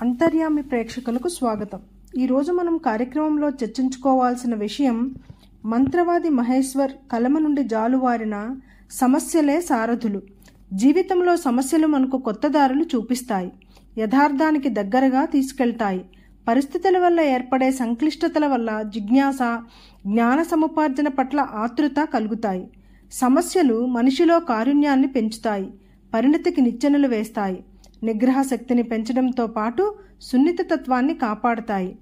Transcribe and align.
అంతర్యామి 0.00 0.62
ప్రేక్షకులకు 0.62 1.28
స్వాగతం. 1.28 1.80
ఈరోజు 2.18 2.52
మనం 2.52 2.78
కార్యక్రమంలో 2.78 3.48
చర్చించుకోవాల్సిన 3.48 4.54
విషయం 4.54 5.14
మంత్రవాది 5.64 6.28
మహేశ్వర్ 6.28 6.92
కలమ 7.12 7.38
నుండి 7.38 7.64
జాలువారిన 7.64 8.56
సమస్యలే 8.90 9.60
సారథులు. 9.60 10.22
జీవితంలో 10.72 11.36
సమస్యలు 11.36 11.86
మనకు 11.86 12.18
కొత్త 12.18 12.46
దారులు 12.46 12.84
చూపిస్తాయి. 12.84 13.52
యథార్థానికి 13.98 14.68
దగ్గరగా 14.68 15.24
తీసుకెళ్తాయి. 15.24 16.04
పరిస్థితుల 16.48 16.98
వల్ల 16.98 17.20
ఏర్పడే 17.20 17.70
సంక్లిష్టతల 17.70 18.46
వల్ల 18.46 18.82
జిజ్ఞాస 18.82 19.38
జ్ఞాన 20.06 20.42
సముపార్జన 20.42 21.08
పట్ల 21.08 21.40
ఆతృత 21.40 22.08
కలుగుతాయి. 22.14 22.70
సమస్యలు 23.12 23.86
మనిషిలో 23.86 24.40
కారుణ్యాన్ని 24.40 25.06
పెంచుతాయి. 25.06 25.70
పరిణతికి 26.14 26.60
నిచ్చెనలు 26.60 27.08
వేస్తాయి. 27.08 27.64
నిగ్రహ 28.02 28.42
శక్తిని 28.42 28.82
పెంచడంతో 28.82 29.46
పాటు 29.46 29.94
సున్నితత్వాన్ని 30.22 31.14
కాపాడతాయి. 31.14 31.96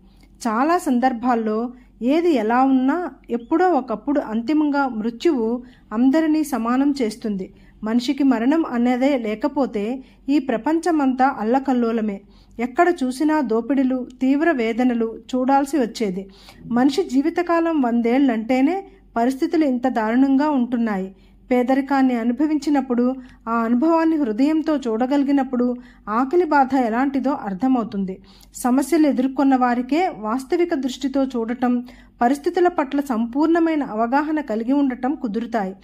చాలా 0.49 0.79
సందర్భాల్లో 0.79 1.73
ఏది 2.03 2.35
ఎలా 2.35 2.65
ఉన్నా 2.65 3.11
ఎప్పుడో 3.31 3.69
ఒకప్పుడు 3.69 4.21
అంతిమంగా 4.21 4.89
మృత్యువు 4.89 5.63
అందరినీ 5.93 6.45
సమానం 6.45 6.95
చేస్తుంది. 7.03 7.55
మనిషికి 7.85 8.23
మరణం 8.23 8.65
అనేదే 8.67 9.19
లేకపోతే 9.19 10.03
ఈ 10.29 10.39
ప్రపంచమంతా 10.39 11.37
అల్లకల్లోలమే. 11.39 12.21
ఎక్కడ 12.61 12.95
చూసినా 13.05 13.41
దోపిడీలు 13.41 14.07
తీవ్ర 14.21 14.51
వేదనలు 14.51 15.19
చూడాల్సి 15.35 15.79
వచ్చేది. 15.79 16.29
మనిషి 16.67 17.03
జీవితకాలం 17.03 17.81
వందేళ్ళంటేనే 17.81 18.85
పరిస్థితులు 19.17 19.65
ఇంత 19.65 19.89
దారుణంగా 19.89 20.51
ఉంటున్నాయి. 20.51 21.15
పేదరికాన్ని 21.51 22.15
అనుభవించినప్పుడు 22.15 23.15
ఆ 23.49 23.55
అనుభవాన్ని 23.55 24.17
హృదయంతో 24.17 24.77
చూడగలిగినప్పుడు 24.77 25.77
ఆకలి 26.09 26.45
బాధ 26.45 26.75
ఎలాంటిదో 26.75 27.31
అర్థమవుతుంది. 27.31 28.19
సమస్యలు 28.55 29.07
ఎదుర్కొన్న 29.07 29.57
వారికే 29.57 30.13
వాస్తవిక 30.19 30.75
దృష్టితో 30.75 31.25
చూడటం 31.25 31.85
పరిస్థితుల 32.23 32.69
పట్ల 32.69 33.01
సంపూర్ణమైన 33.01 33.83
అవగాహన 33.83 34.41
కలిగి 34.41 34.73
ఉండటం 34.73 35.15
కుదురుతాయి. 35.15 35.77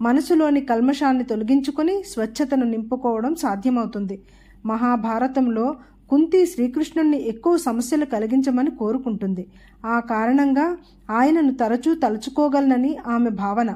మనసులోని 0.00 0.60
కల్మషాన్ని 0.60 1.24
తొలగించుకొని 1.24 2.02
స్వచ్ఛతను 2.02 2.66
నింపుకోవడం 2.66 3.34
సాధ్యమవుతుంది. 3.34 4.22
మహాభారతంలో 4.66 5.76
కుంతి 6.10 6.46
శ్రీకృష్ణుణ్ణి 6.46 7.28
ఎక్కువ 7.28 7.56
సమస్యలు 7.56 8.04
కలిగించమని 8.04 8.70
కోరుకుంటుంది. 8.70 9.46
ఆ 9.86 10.00
కారణంగా 10.00 10.76
ఆయనను 11.10 11.54
తరచూ 11.54 11.94
తలుచుకోగలనని 11.94 12.96
ఆమె 13.06 13.30
భావన. 13.30 13.70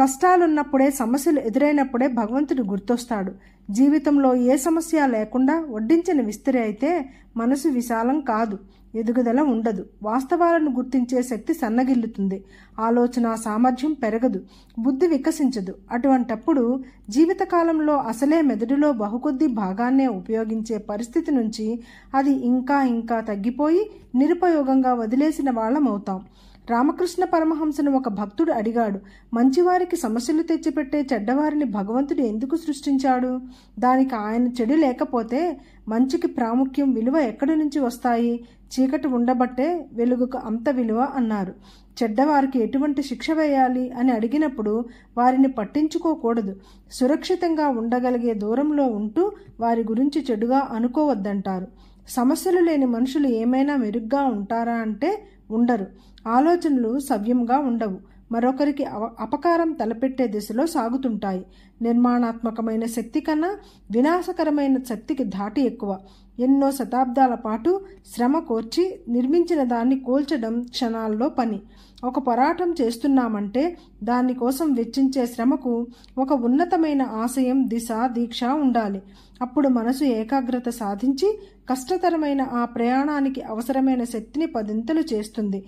కష్టాలున్నప్పుడే 0.00 0.90
సమస్యలు 0.90 1.40
ఎదురైనప్పుడే 1.40 2.06
భగవంతుడు 2.20 2.62
గుర్తొస్తాడు. 2.62 3.32
జీవితంలో 3.70 4.34
ఏ 4.34 4.54
సమస్య 4.56 5.06
లేకుండా 5.06 5.54
వడ్డించిన 5.68 6.20
విస్తరి 6.20 6.58
అయితే 6.58 6.90
మనసు 7.36 7.68
విశాలం 7.68 8.20
కాదు 8.20 8.58
ఎదుగుదల 8.94 9.40
ఉండదు. 9.54 9.82
వాస్తవాలను 10.02 10.70
గుర్తించే 10.76 11.22
శక్తి 11.22 11.52
సన్నగిల్లుతుంది. 11.54 12.38
ఆలోచన 12.86 13.34
సామర్థ్యం 13.44 13.92
పెరగదు 13.92 14.40
బుద్ధి 14.78 15.06
వికసించదు. 15.06 15.74
అటువంటప్పుడు 15.92 16.64
జీవితకాలంలో 17.10 17.96
అసలే 18.12 18.40
మెదడులో 18.42 18.92
బహుకొద్ది 18.92 19.46
భాగాన్నే 19.62 20.06
ఉపయోగించే 20.20 20.78
పరిస్థితి 20.90 21.30
నుంచి 21.30 21.66
అది 22.14 22.32
ఇంకా 22.52 22.82
ఇంకా 22.96 23.20
తగ్గిపోయి 23.20 23.82
నిరుపయోగంగా 24.14 24.94
వదిలేసిన 24.94 25.50
వాళ్ళమవుతాం. 25.50 26.20
రామకృష్ణ 26.70 27.24
పరమహంసను 27.24 27.96
ఒక 27.96 28.08
భక్తుడు 28.08 28.52
అడిగాడు 28.52 29.00
మంచివారికి 29.34 29.96
సమస్యలు 29.96 30.42
తెచ్చిపెట్టే 30.42 31.06
చెడ్డవారిని 31.12 31.64
భగవంతుడు 31.64 32.20
ఎందుకు 32.20 32.56
సృష్టించాడు? 32.56 33.40
దానికి 33.78 34.14
ఆయన 34.14 34.48
చెడు 34.48 34.74
లేకపోతే 34.74 35.60
మంచికి 35.88 36.26
ప్రాముఖ్యం 36.26 36.92
విలువ 36.92 37.18
ఎక్కడి 37.18 37.56
నుంచి 37.56 37.78
వస్తాయి? 37.78 38.44
చీకటి 38.70 39.08
ఉండబట్టే 39.08 39.86
వెలుగుకు 39.92 40.38
అంత 40.38 40.68
విలువ 40.68 41.08
అన్నారు. 41.14 41.54
చెడ్డవారికి 42.02 42.58
ఎటువంటి 42.58 43.02
శిక్ష 43.02 43.30
వేయాలి? 43.30 43.90
అని 43.90 44.12
అడిగినప్పుడు 44.12 44.84
వారిని 45.18 45.48
పట్టించుకోకూడదు. 45.48 46.56
సురక్షితంగా 46.92 47.68
ఉండగలిగే 47.68 48.34
దూరంలో 48.34 48.86
ఉంటూ 48.86 49.32
వారి 49.60 49.82
గురించి 49.82 50.26
చెడుగా 50.30 50.68
అనుకోవద్దంటారు. 50.70 51.66
సమస్యలు 52.08 52.60
లేని 52.60 52.86
మనుషులు 52.86 53.28
ఏమైనా 53.28 53.76
మెరుగ్గా 53.76 54.24
ఉంటారా 54.24 54.74
అంటే 54.74 55.22
ఉండరు. 55.50 55.86
ఆలోచనలు 56.28 56.98
సవ్యంగా 56.98 57.58
ఉండవు. 57.58 57.98
మరొకరికి 58.32 58.84
అపకారం 59.20 59.72
తలపెట్టే 59.72 60.26
దిశలో 60.26 60.66
సాగుతుంటాయి. 60.66 61.46
నిర్మాణాత్మకమైన 61.82 62.84
శక్తి 62.86 63.20
కన్నా 63.20 63.56
వినాశకరమైన 63.90 64.78
శక్తికి 64.78 65.24
ధాటి 65.24 65.62
ఎక్కువ. 65.62 65.98
ఎన్నో 66.40 66.70
శతాబ్దాల 66.70 67.34
పాటు 67.34 67.80
శ్రమ 68.14 68.38
కోర్చి 68.38 69.00
నిర్మించిన 69.08 69.62
దాన్ని 69.64 70.00
కోల్చడం 70.00 70.62
క్షణాల్లో 70.62 71.28
పని. 71.28 71.60
ఒక 72.04 72.26
పోరాటం 72.26 72.74
చేస్తున్నామంటే 72.80 73.76
దానికోసం 74.02 74.72
వెచ్చించే 74.72 75.26
శ్రమకు 75.26 75.86
ఒక 76.18 76.32
ఉన్నతమైన 76.32 77.02
ఆశయం 77.02 77.68
దిశ 77.68 77.88
దీక్ష 78.04 78.44
ఉండాలి. 78.44 79.02
అప్పుడు 79.42 79.68
మనసు 79.68 80.04
ఏకాగ్రత 80.04 80.68
సాధించి 80.68 81.38
కష్టతరమైన 81.70 82.42
ఆ 82.42 82.64
ప్రయాణానికి 82.64 83.42
అవసరమైన 83.42 84.04
శక్తిని 84.04 84.46
పదింతలు 84.46 85.02
చేస్తుంది. 85.12 85.64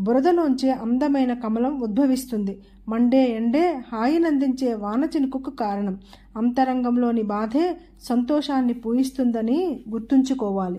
బురదలోంచి 0.00 0.70
అందమైన 0.70 1.32
కమలం 1.34 1.80
ఉద్భవిస్తుంది. 1.80 2.60
మండే 2.88 3.30
ఎండే 3.30 3.80
హాయినందించే 3.92 4.74
వానచినుకుకు 4.74 5.50
కారణం. 5.50 5.98
అంతరంగంలోని 6.36 7.22
బాధే 7.22 7.76
సంతోషాన్ని 8.02 8.72
పూయిస్తుందని 8.72 9.84
గుర్తుంచుకోవాలి. 9.90 10.70